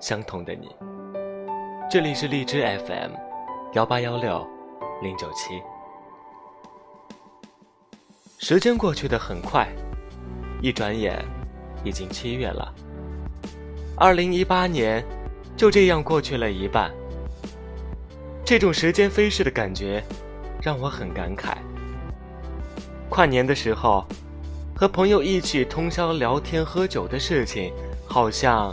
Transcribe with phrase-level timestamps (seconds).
[0.00, 0.68] 相同的你。
[1.90, 3.10] 这里是荔枝 FM，
[3.74, 4.46] 幺八幺六
[5.02, 5.62] 零九七。
[8.38, 9.68] 时间过去的很快，
[10.60, 11.24] 一转眼，
[11.84, 12.74] 已经七月了。
[13.96, 15.04] 二零一八年，
[15.56, 16.90] 就这样过去了一半。
[18.44, 20.02] 这种时间飞逝的感觉，
[20.60, 21.56] 让我很感慨。
[23.08, 24.04] 跨年的时候，
[24.74, 27.72] 和朋友一起通宵聊天喝酒的事情。
[28.06, 28.72] 好像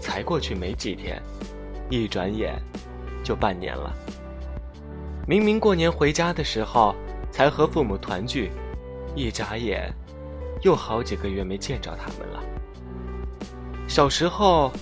[0.00, 1.22] 才过去没几天，
[1.90, 2.60] 一转眼
[3.22, 3.92] 就半年了。
[5.26, 6.94] 明明过年回家的时候
[7.30, 8.50] 才和父母团聚，
[9.14, 9.92] 一眨眼
[10.62, 12.42] 又好几个月没见着他们了。
[13.86, 14.72] 小时候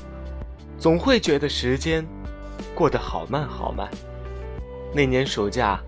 [0.78, 2.06] 总会觉得时间
[2.74, 3.88] 过得好慢好慢。
[4.92, 5.80] 那年暑假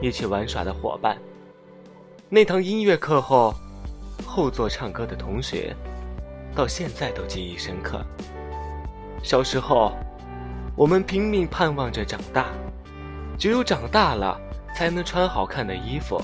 [0.00, 1.18] 一起玩耍的伙伴，
[2.28, 3.54] 那堂音乐课后
[4.24, 5.74] 后座唱歌的同学。
[6.54, 8.02] 到现在都记忆深刻。
[9.26, 9.92] 小时候，
[10.76, 12.46] 我们拼命盼望着长大，
[13.36, 14.40] 只有长大了
[14.72, 16.22] 才能穿好看的衣服，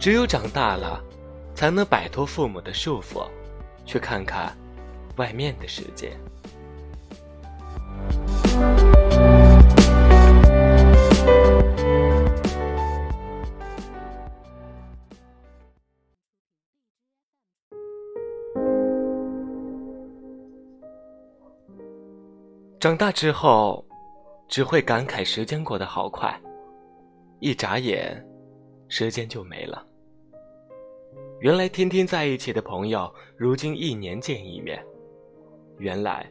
[0.00, 1.00] 只有长大了
[1.54, 3.24] 才能摆脱父母的束缚，
[3.86, 4.52] 去看看
[5.14, 6.10] 外面的世界。
[22.80, 23.84] 长大之后，
[24.46, 26.40] 只会感慨时间过得好快，
[27.40, 28.24] 一眨眼，
[28.86, 29.84] 时间就没了。
[31.40, 34.78] 原来天天在一起的朋友，如今一年见一面；
[35.78, 36.24] 原来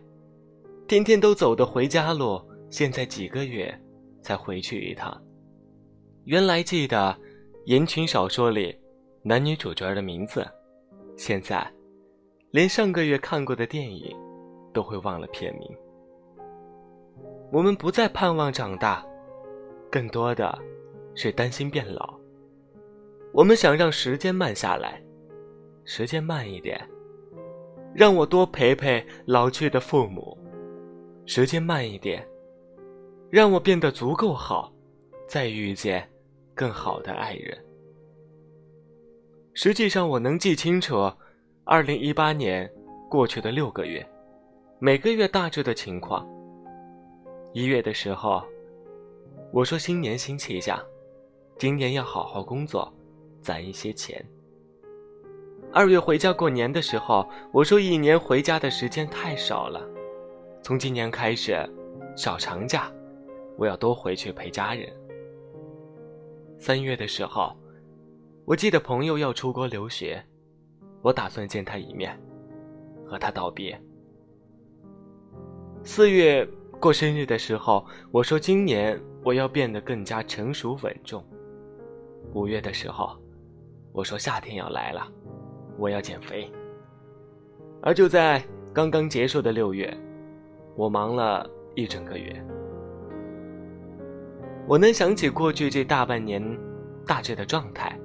[0.87, 3.77] 天天都走的回家路，现在几个月
[4.21, 5.21] 才回去一趟。
[6.23, 7.13] 原来记得
[7.65, 8.73] 言情小说里
[9.21, 10.47] 男女主角的名字，
[11.17, 11.69] 现在
[12.51, 14.15] 连上个月看过的电影
[14.73, 15.69] 都会忘了片名。
[17.51, 19.05] 我们不再盼望长大，
[19.89, 20.57] 更多的
[21.15, 22.13] 是担心变老。
[23.31, 25.01] 我们想让时间慢下来，
[25.85, 26.79] 时间慢一点，
[27.93, 30.37] 让我多陪陪老去的父母；
[31.25, 32.27] 时间慢一点，
[33.29, 34.73] 让我变得足够好，
[35.27, 36.07] 再遇见
[36.53, 37.57] 更好的爱人。
[39.53, 41.09] 实际上，我能记清楚，
[41.63, 42.69] 二零一八年
[43.09, 44.05] 过去的六个月，
[44.79, 46.27] 每个月大致的情况。
[47.57, 48.43] 一月的时候，
[49.51, 50.79] 我说新年新气象，
[51.57, 52.93] 今年要好好工作，
[53.41, 54.23] 攒一些钱。
[55.73, 59.81] 二月回家过年的时候，我说一年回家的时间太少了，
[60.61, 61.67] 从今年开始，
[62.15, 62.93] 小长假，
[63.57, 64.87] 我要多回去陪家人。
[66.59, 67.57] 三月的时候，
[68.45, 70.23] 我记得朋友要出国留学，
[71.01, 72.15] 我打算见他一面，
[73.03, 73.81] 和他道别。
[75.83, 76.47] 四月。
[76.79, 81.23] 过生日的时候，我说今年我要变得更加成熟稳重。
[82.33, 83.17] 五月的时候，
[83.91, 85.07] 我说夏天要来了，
[85.77, 86.51] 我要减肥。
[87.81, 88.43] 而就在
[88.73, 89.91] 刚刚结束的六月，
[90.75, 92.45] 我忙了一整个月。
[94.67, 96.43] 我能想起过去这大半年
[97.07, 97.97] 大致的状态，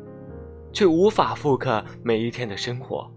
[0.72, 3.12] 却无法复刻每一天的生活。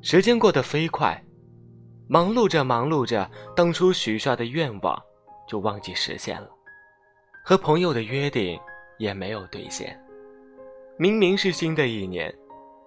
[0.00, 1.20] 时间过得飞快。
[2.06, 5.02] 忙碌着，忙碌着，当初许下的愿望
[5.48, 6.50] 就忘记实现了，
[7.42, 8.60] 和朋友的约定
[8.98, 9.98] 也没有兑现。
[10.98, 12.32] 明明是新的一年，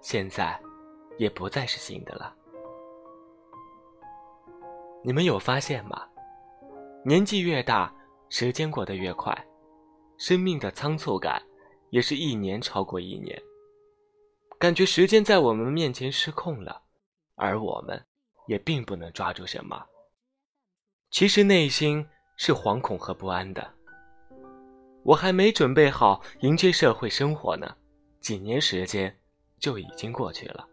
[0.00, 0.58] 现在
[1.18, 2.32] 也不再是新的了。
[5.02, 6.06] 你们有发现吗？
[7.04, 7.92] 年纪越大，
[8.28, 9.36] 时间过得越快，
[10.16, 11.42] 生命的仓促感
[11.90, 13.36] 也是一年超过一年，
[14.58, 16.82] 感觉时间在我们面前失控了，
[17.34, 18.00] 而我们。
[18.48, 19.80] 也并不能抓住什么。
[21.12, 22.04] 其实内心
[22.36, 23.64] 是惶恐和不安的。
[25.04, 27.76] 我还没准备好迎接社会生活呢，
[28.20, 29.16] 几年时间
[29.60, 30.66] 就已经过去了。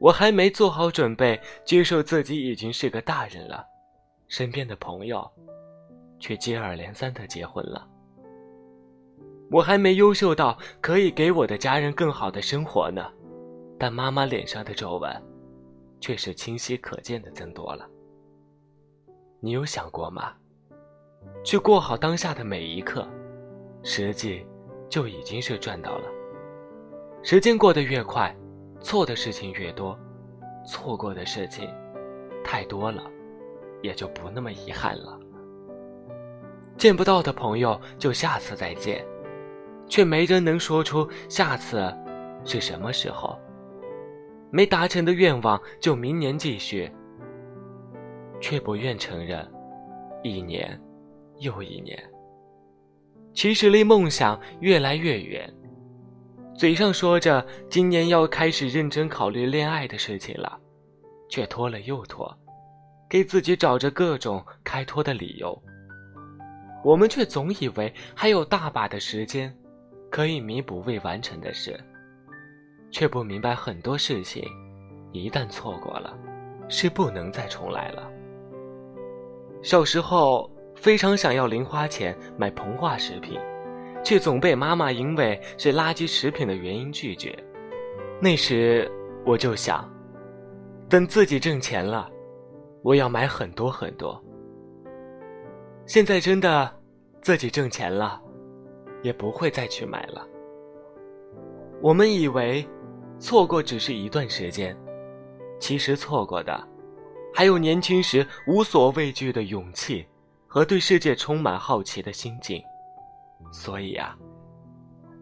[0.00, 3.64] 我还没做好准备接受自己已经是个大人了，
[4.28, 5.30] 身边的朋友
[6.18, 7.88] 却接二连三的结婚了。
[9.48, 13.12] 我还没优秀到可以给我的家人更好的生活呢，
[13.78, 15.35] 但妈妈脸上的皱纹。
[16.00, 17.88] 却是清晰可见的增多了。
[19.40, 20.32] 你有想过吗？
[21.44, 23.06] 去过好当下的每一刻，
[23.82, 24.46] 实际
[24.88, 26.08] 就已经是赚到了。
[27.22, 28.34] 时间过得越快，
[28.80, 29.98] 错的事情越多，
[30.66, 31.68] 错过的事情
[32.44, 33.02] 太多了，
[33.82, 35.18] 也就不那么遗憾了。
[36.76, 39.04] 见不到的朋友就下次再见，
[39.88, 41.92] 却没人能说出下次
[42.44, 43.38] 是什么时候。
[44.50, 46.90] 没达成的愿望就明年继续，
[48.40, 49.46] 却不愿承认，
[50.22, 50.80] 一年
[51.38, 51.98] 又一年。
[53.34, 55.52] 其实离梦想越来越远，
[56.54, 60.58] 嘴上说着今年要开始认真考虑恋爱的事情了，
[61.28, 62.34] 却拖了又拖，
[63.10, 65.62] 给自己找着各种开脱的理由。
[66.82, 69.54] 我们却总以为还有大把的时间，
[70.10, 71.78] 可以弥补未完成的事，
[72.96, 74.42] 却不明白很多事情，
[75.12, 76.16] 一旦错过了，
[76.66, 78.10] 是不能再重来了。
[79.62, 83.38] 小时候非常想要零花钱买膨化食品，
[84.02, 87.38] 却总被妈妈因为是垃圾食品的原因拒绝。
[88.18, 88.90] 那时
[89.26, 89.86] 我就想，
[90.88, 92.08] 等自己挣钱了，
[92.80, 94.18] 我要买很多很多。
[95.84, 96.74] 现在真的，
[97.20, 98.18] 自己挣钱了，
[99.02, 100.26] 也不会再去买了。
[101.82, 102.66] 我们以为，
[103.18, 104.76] 错过只是一段时间，
[105.58, 106.68] 其实错过的，
[107.34, 110.06] 还有年轻时无所畏惧的勇气
[110.46, 112.62] 和对世界充满好奇的心境。
[113.50, 114.16] 所以啊，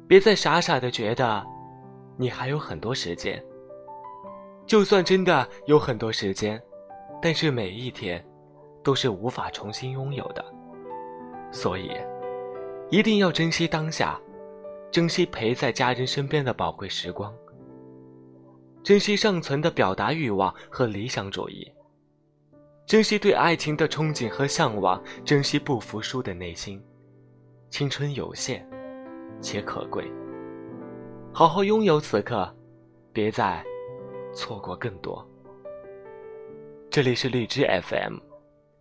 [0.06, 1.44] 别再傻傻的觉得，
[2.16, 3.42] 你还有很多时间。
[4.66, 6.60] 就算真的有很多时间，
[7.20, 8.24] 但是每一天。
[8.84, 10.44] 都是无法重新拥有的，
[11.50, 11.90] 所以
[12.90, 14.20] 一定要珍惜当下，
[14.90, 17.34] 珍惜陪在家人身边的宝贵时光，
[18.84, 21.72] 珍惜尚存的表达欲望和理想主义，
[22.84, 26.78] 珍惜对爱情的憧憬和向往，珍惜不服输的内心。
[27.70, 28.62] 青春有限，
[29.40, 30.04] 且可贵，
[31.32, 32.54] 好好拥有此刻，
[33.10, 33.64] 别再
[34.34, 35.26] 错过更多。
[36.90, 38.18] 这里是荔枝 FM。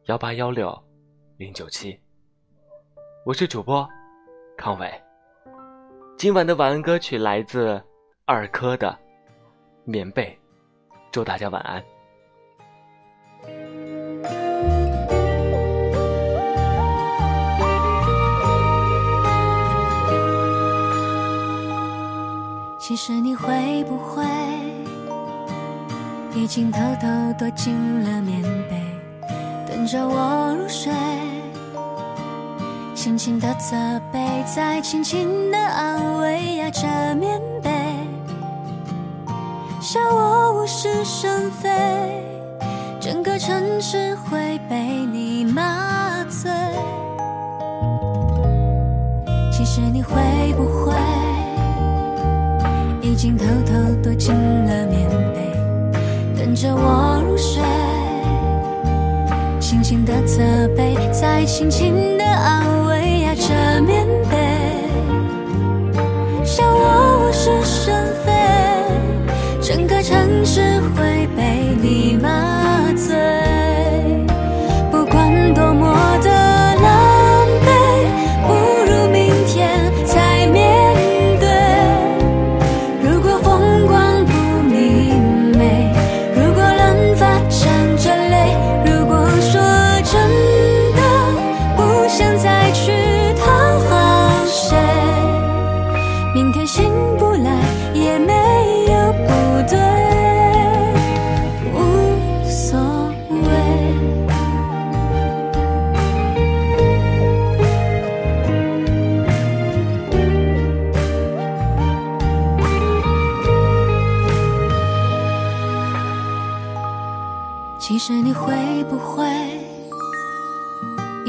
[0.08, 0.78] 幺八幺六
[1.38, 1.98] 零九七，
[3.26, 3.88] 我是主播
[4.58, 4.92] 康伟。
[6.18, 7.82] 今晚的晚安歌曲来自
[8.26, 8.90] 二珂的
[9.86, 10.38] 《棉被》，
[11.12, 11.84] 祝大家晚安。
[22.80, 24.24] 其实你会不会
[26.36, 27.08] 已经偷偷
[27.40, 28.82] 躲进了棉被？
[29.68, 30.94] 等着我入睡，
[32.94, 33.76] 轻轻的责
[34.12, 37.73] 备，再轻轻的安慰，压着棉被，
[39.84, 41.70] 笑我无事生非，
[43.02, 44.78] 整个城市会被
[45.12, 46.50] 你麻醉。
[49.52, 50.14] 其实你会
[50.56, 50.96] 不会
[53.02, 55.52] 已经偷偷躲进了棉被，
[56.42, 57.62] 等着我入睡？
[59.60, 60.42] 轻轻的责
[60.78, 63.13] 备，再轻轻的安慰，
[69.64, 70.60] 整个城市
[70.94, 71.13] 会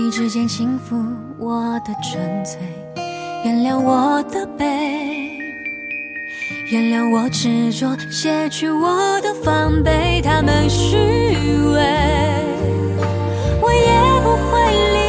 [0.04, 1.02] 一直间轻抚
[1.38, 2.60] 我的纯粹，
[3.42, 4.66] 原谅我的悲，
[6.70, 11.80] 原谅我执着，卸去我的防备，他们虚伪，
[13.62, 14.60] 我也不会
[14.92, 15.03] 理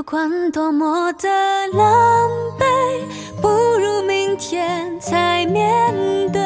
[0.00, 1.28] 不管多么的
[1.74, 2.64] 狼狈，
[3.42, 5.62] 不如明天才面
[6.32, 6.40] 对。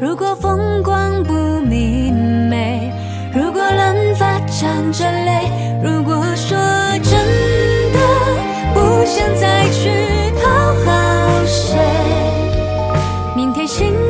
[0.00, 1.32] 如果风光不
[1.62, 2.92] 明媚，
[3.34, 5.50] 如果冷发沾着泪，
[5.82, 6.56] 如果说
[7.02, 7.12] 真
[7.92, 7.98] 的
[8.72, 9.90] 不想再去
[10.40, 10.48] 讨
[10.84, 11.76] 好谁。
[13.34, 14.05] 明天心。